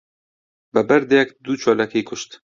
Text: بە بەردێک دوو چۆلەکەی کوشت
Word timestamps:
بە 0.73 0.81
بەردێک 0.89 1.29
دوو 1.43 1.59
چۆلەکەی 1.63 2.07
کوشت 2.09 2.31